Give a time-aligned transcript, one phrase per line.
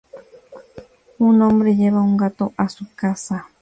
[1.19, 3.45] Un hombre lleva un gato a su casa.